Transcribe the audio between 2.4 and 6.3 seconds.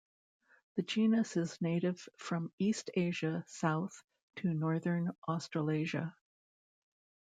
east Asia south to northern Australasia.